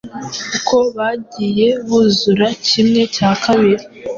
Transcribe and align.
uko 0.57 0.77
bagiye 0.95 1.67
buzura 1.87 2.47
kimwe 2.67 3.01
cya 3.15 3.31
kabiri 3.43 3.83